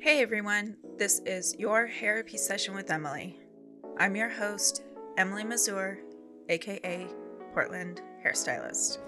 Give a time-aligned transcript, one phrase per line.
[0.00, 3.38] Hey everyone, this is your hairapy session with Emily.
[3.98, 4.82] I'm your host,
[5.16, 5.98] Emily Mazur,
[6.48, 7.06] aka
[7.52, 8.98] Portland Hairstylist.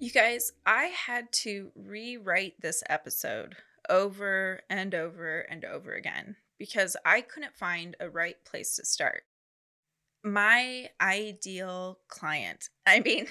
[0.00, 3.56] You guys, I had to rewrite this episode
[3.88, 9.22] over and over and over again because I couldn't find a right place to start.
[10.24, 13.26] My ideal client, I mean,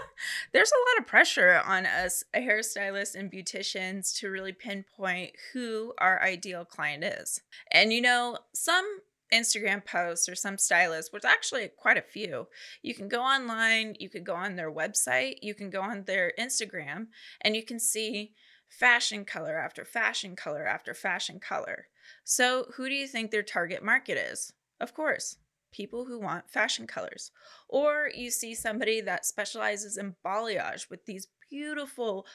[0.52, 6.22] there's a lot of pressure on us hairstylists and beauticians to really pinpoint who our
[6.22, 7.40] ideal client is.
[7.70, 9.00] And you know, some
[9.32, 12.48] Instagram posts or some stylists, which actually quite a few.
[12.82, 16.32] You can go online, you could go on their website, you can go on their
[16.38, 17.06] Instagram,
[17.40, 18.34] and you can see
[18.78, 21.86] fashion color after fashion color after fashion color.
[22.24, 24.52] So, who do you think their target market is?
[24.80, 25.36] Of course,
[25.72, 27.30] people who want fashion colors.
[27.68, 32.26] Or you see somebody that specializes in balayage with these beautiful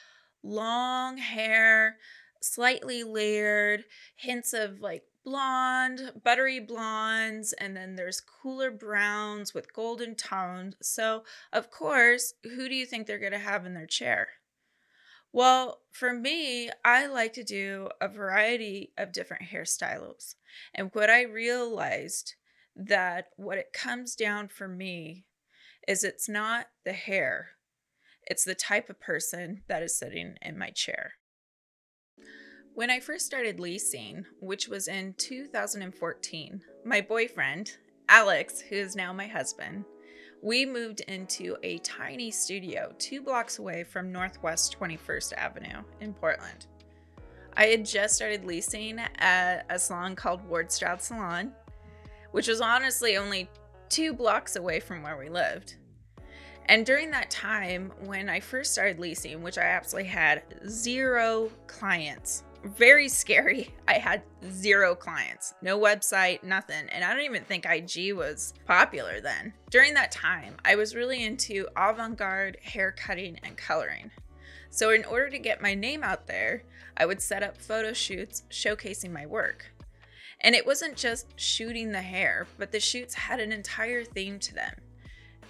[0.42, 1.96] long hair,
[2.40, 3.84] slightly layered,
[4.16, 10.74] hints of like blonde, buttery blondes, and then there's cooler browns with golden tones.
[10.80, 14.28] So, of course, who do you think they're going to have in their chair?
[15.32, 20.34] Well, for me, I like to do a variety of different hairstyles.
[20.74, 22.34] And what I realized
[22.74, 25.26] that what it comes down for me
[25.86, 27.50] is it's not the hair,
[28.26, 31.14] it's the type of person that is sitting in my chair.
[32.74, 37.72] When I first started leasing, which was in 2014, my boyfriend,
[38.08, 39.84] Alex, who is now my husband,
[40.42, 46.66] we moved into a tiny studio two blocks away from Northwest 21st Avenue in Portland.
[47.56, 51.52] I had just started leasing at a salon called Ward Stroud Salon,
[52.30, 53.50] which was honestly only
[53.88, 55.74] two blocks away from where we lived.
[56.66, 62.44] And during that time, when I first started leasing, which I absolutely had zero clients,
[62.64, 63.74] very scary.
[63.86, 66.88] I had zero clients, no website, nothing.
[66.90, 69.52] And I don't even think IG was popular then.
[69.70, 74.10] During that time, I was really into avant garde hair cutting and coloring.
[74.70, 76.62] So, in order to get my name out there,
[76.96, 79.72] I would set up photo shoots showcasing my work.
[80.40, 84.54] And it wasn't just shooting the hair, but the shoots had an entire theme to
[84.54, 84.74] them.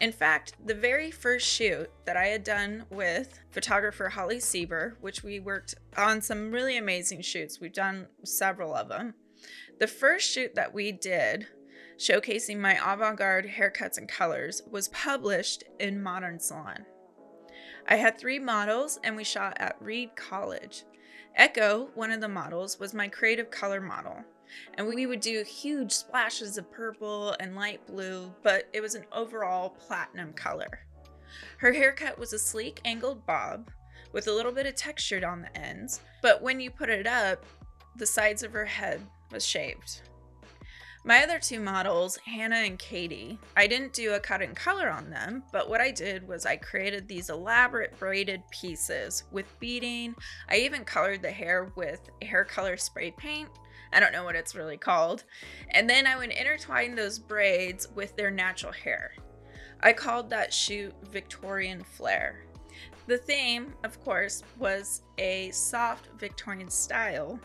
[0.00, 5.24] In fact, the very first shoot that I had done with photographer Holly Sieber, which
[5.24, 9.14] we worked on some really amazing shoots, we've done several of them.
[9.80, 11.48] The first shoot that we did,
[11.98, 16.86] showcasing my avant garde haircuts and colors, was published in Modern Salon.
[17.88, 20.84] I had three models and we shot at Reed College.
[21.38, 24.16] Echo, one of the models, was my creative color model.
[24.74, 29.04] And we would do huge splashes of purple and light blue, but it was an
[29.12, 30.80] overall platinum color.
[31.58, 33.70] Her haircut was a sleek angled bob
[34.12, 37.44] with a little bit of texture on the ends, but when you put it up,
[37.94, 39.00] the sides of her head
[39.30, 40.02] was shaved.
[41.04, 45.10] My other two models, Hannah and Katie, I didn't do a cut and color on
[45.10, 50.14] them, but what I did was I created these elaborate braided pieces with beading.
[50.50, 53.48] I even colored the hair with hair color spray paint
[53.92, 55.24] I don't know what it's really called.
[55.70, 59.12] And then I would intertwine those braids with their natural hair.
[59.80, 62.44] I called that shoot Victorian Flair.
[63.06, 67.40] The theme, of course, was a soft Victorian style,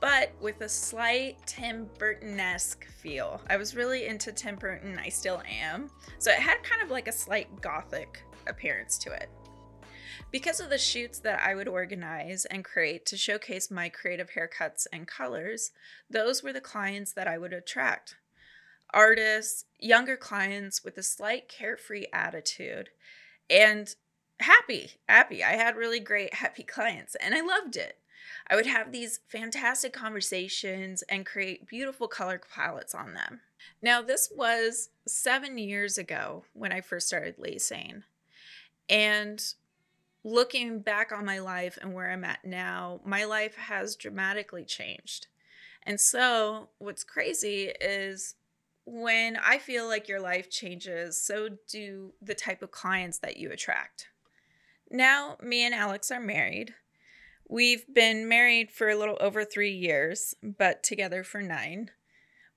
[0.00, 3.40] but with a slight Tim Burton esque feel.
[3.50, 5.90] I was really into Tim Burton, I still am.
[6.18, 9.28] So it had kind of like a slight gothic appearance to it.
[10.30, 14.86] Because of the shoots that I would organize and create to showcase my creative haircuts
[14.92, 15.70] and colors,
[16.10, 18.16] those were the clients that I would attract.
[18.92, 22.90] Artists, younger clients with a slight carefree attitude,
[23.48, 23.94] and
[24.40, 25.42] happy, happy.
[25.42, 27.96] I had really great, happy clients, and I loved it.
[28.50, 33.40] I would have these fantastic conversations and create beautiful color palettes on them.
[33.82, 38.04] Now, this was seven years ago when I first started leasing.
[38.88, 39.42] And
[40.24, 45.26] looking back on my life and where I'm at now, my life has dramatically changed.
[45.82, 48.34] And so, what's crazy is
[48.84, 53.50] when I feel like your life changes, so do the type of clients that you
[53.50, 54.08] attract.
[54.90, 56.74] Now, me and Alex are married.
[57.48, 61.90] We've been married for a little over three years, but together for nine.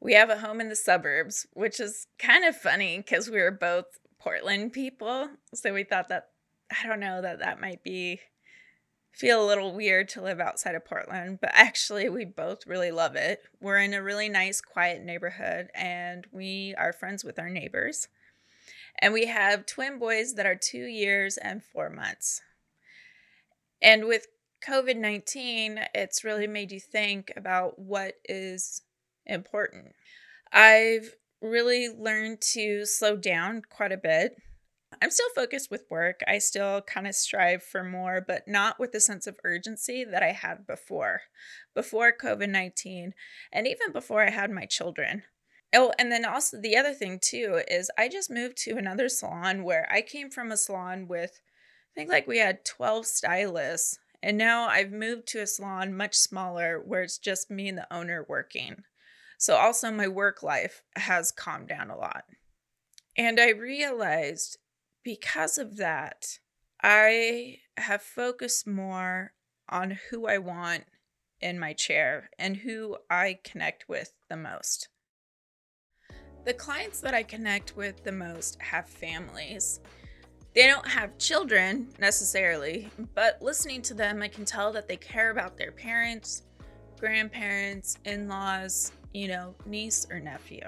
[0.01, 3.51] We have a home in the suburbs, which is kind of funny because we were
[3.51, 3.85] both
[4.19, 5.29] Portland people.
[5.53, 6.29] So we thought that
[6.71, 8.19] I don't know that that might be
[9.13, 13.15] feel a little weird to live outside of Portland, but actually, we both really love
[13.15, 13.41] it.
[13.59, 18.07] We're in a really nice, quiet neighborhood, and we are friends with our neighbors.
[18.99, 22.41] And we have twin boys that are two years and four months.
[23.81, 24.27] And with
[24.67, 28.81] COVID 19, it's really made you think about what is
[29.25, 29.93] important.
[30.51, 34.35] I've really learned to slow down quite a bit
[35.01, 36.21] I'm still focused with work.
[36.27, 40.23] I still kind of strive for more, but not with the sense of urgency that
[40.23, 41.21] I had before,
[41.73, 43.13] before COVID 19,
[43.51, 45.23] and even before I had my children.
[45.73, 49.63] Oh, and then also the other thing too is I just moved to another salon
[49.63, 54.37] where I came from a salon with, I think like we had 12 stylists, and
[54.37, 58.25] now I've moved to a salon much smaller where it's just me and the owner
[58.27, 58.83] working.
[59.37, 62.25] So also my work life has calmed down a lot.
[63.17, 64.57] And I realized
[65.03, 66.39] because of that,
[66.83, 69.33] I have focused more
[69.67, 70.83] on who I want
[71.39, 74.89] in my chair and who I connect with the most.
[76.45, 79.79] The clients that I connect with the most have families.
[80.53, 85.31] They don't have children necessarily, but listening to them, I can tell that they care
[85.31, 86.43] about their parents,
[86.99, 90.63] grandparents, in laws, you know, niece or nephew.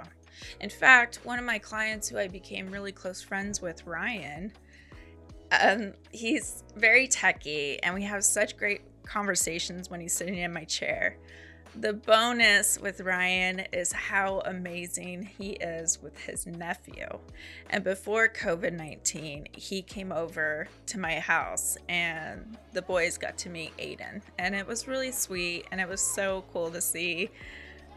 [0.62, 4.54] In fact, one of my clients who I became really close friends with, Ryan,
[5.62, 10.64] um, he's very techy, and we have such great conversations when he's sitting in my
[10.64, 11.18] chair.
[11.76, 17.08] The bonus with Ryan is how amazing he is with his nephew.
[17.72, 23.50] And before COVID 19, he came over to my house and the boys got to
[23.50, 24.22] meet Aiden.
[24.38, 27.32] And it was really sweet and it was so cool to see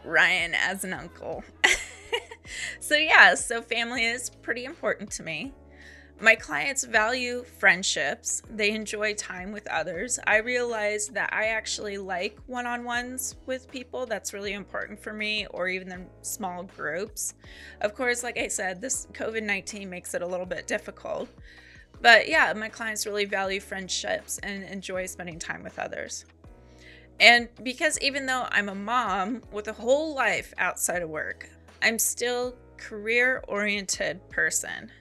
[0.03, 1.43] Ryan as an uncle.
[2.79, 5.53] so, yeah, so family is pretty important to me.
[6.19, 10.19] My clients value friendships, they enjoy time with others.
[10.25, 14.07] I realize that I actually like one on ones with people.
[14.07, 17.35] That's really important for me, or even in small groups.
[17.81, 21.29] Of course, like I said, this COVID 19 makes it a little bit difficult.
[22.01, 26.25] But yeah, my clients really value friendships and enjoy spending time with others.
[27.19, 31.47] And because even though I'm a mom with a whole life outside of work,
[31.83, 34.91] I'm still career oriented person.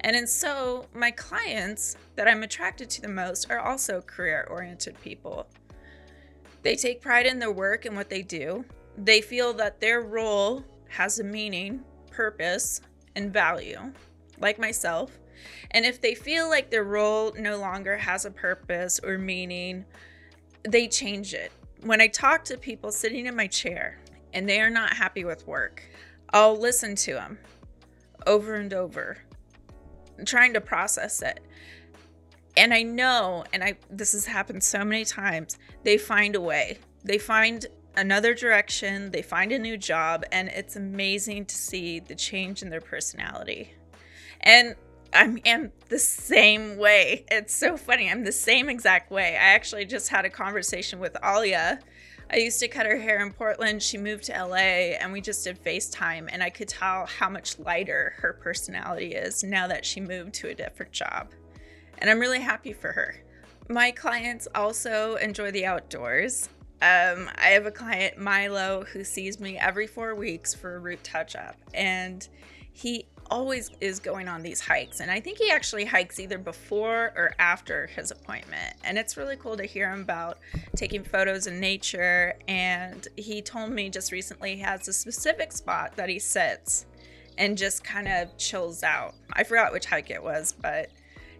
[0.00, 5.46] And so my clients that I'm attracted to the most are also career oriented people.
[6.62, 8.64] They take pride in their work and what they do.
[8.96, 12.80] They feel that their role has a meaning, purpose,
[13.16, 13.92] and value,
[14.40, 15.18] like myself.
[15.72, 19.84] And if they feel like their role no longer has a purpose or meaning,
[20.62, 21.52] they change it.
[21.82, 23.98] When I talk to people sitting in my chair
[24.32, 25.82] and they are not happy with work,
[26.30, 27.38] I'll listen to them
[28.26, 29.18] over and over,
[30.24, 31.40] trying to process it.
[32.56, 36.78] And I know, and I this has happened so many times, they find a way.
[37.04, 37.66] They find
[37.96, 42.70] another direction, they find a new job, and it's amazing to see the change in
[42.70, 43.74] their personality.
[44.40, 44.74] And
[45.12, 47.24] I am the same way.
[47.30, 48.10] It's so funny.
[48.10, 49.34] I'm the same exact way.
[49.34, 51.78] I actually just had a conversation with Alia
[52.30, 53.82] I used to cut her hair in Portland.
[53.82, 56.28] She moved to LA and we just did FaceTime.
[56.32, 60.48] And I could tell how much lighter her personality is now that she moved to
[60.48, 61.28] a different job.
[61.98, 63.16] And I'm really happy for her.
[63.68, 66.48] My clients also enjoy the outdoors.
[66.82, 71.02] Um, I have a client, Milo, who sees me every four weeks for a root
[71.02, 71.56] touch up.
[71.72, 72.28] And
[72.72, 75.00] he always is going on these hikes.
[75.00, 78.76] And I think he actually hikes either before or after his appointment.
[78.84, 80.38] And it's really cool to hear him about
[80.76, 82.34] taking photos in nature.
[82.48, 86.86] And he told me just recently he has a specific spot that he sits
[87.36, 89.14] and just kind of chills out.
[89.32, 90.90] I forgot which hike it was, but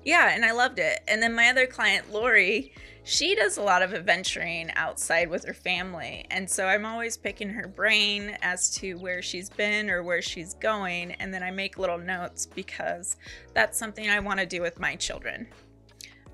[0.04, 1.00] yeah, and I loved it.
[1.08, 2.72] And then my other client, Lori,
[3.04, 6.26] she does a lot of adventuring outside with her family.
[6.30, 10.54] And so I'm always picking her brain as to where she's been or where she's
[10.54, 11.12] going.
[11.12, 13.16] And then I make little notes because
[13.52, 15.46] that's something I want to do with my children.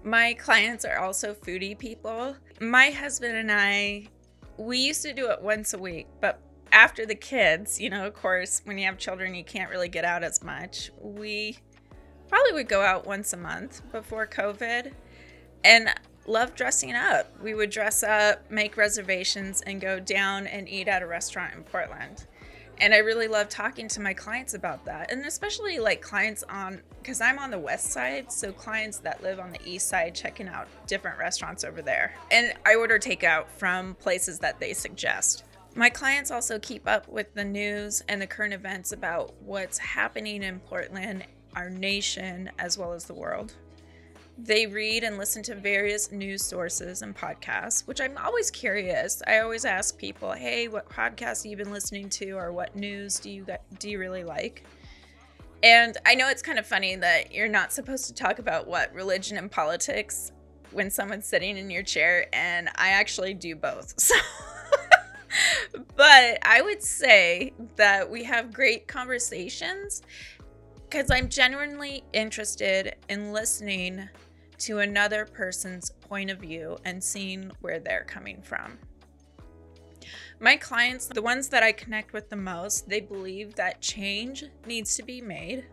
[0.04, 2.36] My clients are also foodie people.
[2.60, 4.06] My husband and I,
[4.56, 6.40] we used to do it once a week, but
[6.72, 10.04] after the kids, you know, of course, when you have children, you can't really get
[10.04, 10.90] out as much.
[11.00, 11.58] We
[12.30, 14.92] probably would go out once a month before COVID.
[15.62, 15.90] And
[16.26, 17.30] love dressing up.
[17.42, 21.64] We would dress up, make reservations, and go down and eat at a restaurant in
[21.64, 22.26] Portland.
[22.78, 25.12] And I really love talking to my clients about that.
[25.12, 29.38] And especially like clients on, because I'm on the west side, so clients that live
[29.38, 32.14] on the east side checking out different restaurants over there.
[32.30, 35.44] And I order takeout from places that they suggest.
[35.74, 40.42] My clients also keep up with the news and the current events about what's happening
[40.42, 41.24] in Portland,
[41.56, 43.54] our nation, as well as the world
[44.38, 49.22] They read and listen to various news sources and podcasts, which I'm always curious.
[49.26, 53.18] I always ask people, "Hey, what podcasts have you been listening to, or what news
[53.18, 53.46] do you
[53.78, 54.64] do you really like?"
[55.62, 58.94] And I know it's kind of funny that you're not supposed to talk about what
[58.94, 60.32] religion and politics
[60.70, 63.94] when someone's sitting in your chair, and I actually do both.
[65.72, 70.02] So, but I would say that we have great conversations
[70.90, 74.08] because I'm genuinely interested in listening
[74.58, 78.76] to another person's point of view and seeing where they're coming from.
[80.40, 84.96] My clients, the ones that I connect with the most, they believe that change needs
[84.96, 85.64] to be made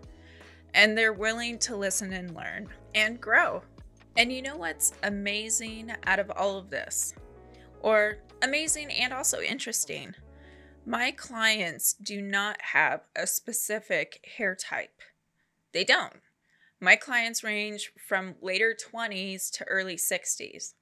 [0.76, 3.64] and they're willing to listen and learn and grow.
[4.18, 7.16] And you know what's amazing out of all of this?
[7.82, 10.14] Or amazing and also interesting?
[10.90, 15.02] My clients do not have a specific hair type.
[15.74, 16.22] They don't.
[16.80, 20.76] My clients range from later 20s to early 60s.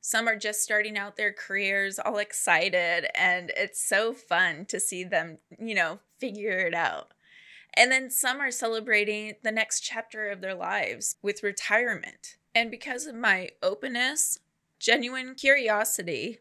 [0.00, 5.04] Some are just starting out their careers all excited, and it's so fun to see
[5.04, 7.12] them, you know, figure it out.
[7.74, 12.36] And then some are celebrating the next chapter of their lives with retirement.
[12.54, 14.38] And because of my openness,
[14.78, 16.38] genuine curiosity,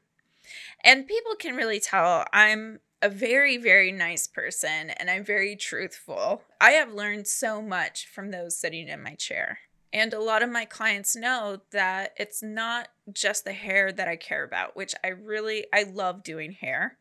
[0.81, 6.43] and people can really tell I'm a very, very nice person and I'm very truthful.
[6.59, 9.59] I have learned so much from those sitting in my chair.
[9.93, 14.15] And a lot of my clients know that it's not just the hair that I
[14.15, 16.97] care about, which I really I love doing hair.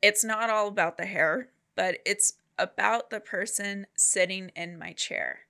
[0.00, 5.40] It's not all about the hair, but it's about the person sitting in my chair.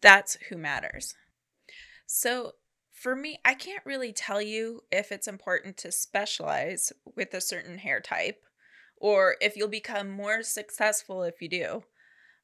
[0.00, 1.14] That's who matters.
[2.06, 2.52] So,
[2.90, 7.78] for me, I can't really tell you if it's important to specialize with a certain
[7.78, 8.44] hair type
[9.02, 11.82] or if you'll become more successful if you do.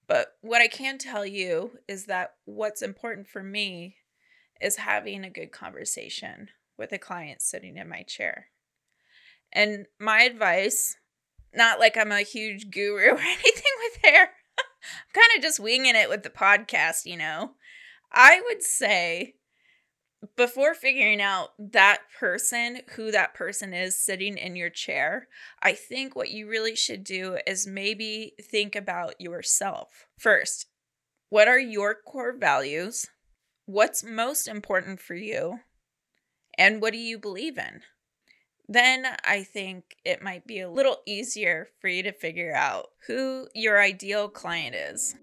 [0.09, 3.95] But what I can tell you is that what's important for me
[4.61, 8.47] is having a good conversation with a client sitting in my chair.
[9.53, 10.97] And my advice,
[11.55, 15.95] not like I'm a huge guru or anything with hair, I'm kind of just winging
[15.95, 17.53] it with the podcast, you know.
[18.11, 19.37] I would say
[20.37, 25.29] before figuring out that person, who that person is sitting in your chair,
[25.63, 30.67] I think what you really should do is maybe think about yourself first.
[31.29, 33.07] What are your core values?
[33.67, 35.61] What's most important for you?
[36.57, 37.83] And what do you believe in?
[38.69, 43.49] Then I think it might be a little easier for you to figure out who
[43.55, 45.15] your ideal client is.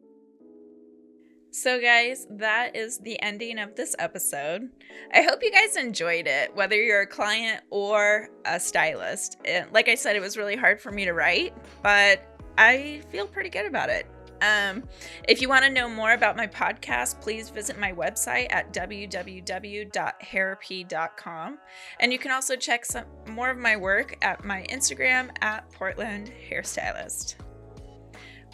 [1.58, 4.70] So, guys, that is the ending of this episode.
[5.14, 9.38] I hope you guys enjoyed it, whether you're a client or a stylist.
[9.72, 12.20] Like I said, it was really hard for me to write, but
[12.58, 14.06] I feel pretty good about it.
[14.42, 14.84] Um,
[15.30, 21.58] if you want to know more about my podcast, please visit my website at www.hairapy.com.
[22.02, 26.34] And you can also check some more of my work at my Instagram at Portland
[26.52, 27.36] Hairstylist.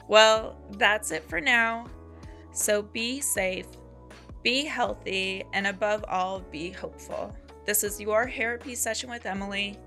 [0.07, 1.87] Well, that's it for now.
[2.53, 3.67] So be safe,
[4.43, 7.33] be healthy, and above all, be hopeful.
[7.65, 9.77] This is your hairapy session with Emily.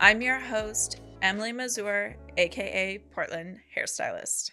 [0.00, 4.52] I'm your host, Emily Mazur, aka Portland Hairstylist.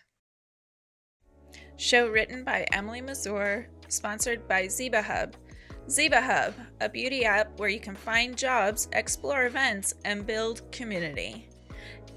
[1.77, 5.35] Show written by Emily Mazur, sponsored by Ziba Hub.
[5.89, 11.47] Ziba Hub, a beauty app where you can find jobs, explore events, and build community.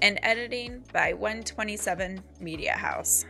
[0.01, 3.25] And editing by 127 Media House.